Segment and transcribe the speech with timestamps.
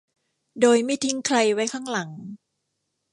[0.61, 2.09] โดยไม่ทิ้งใครไว้ข้างหลัง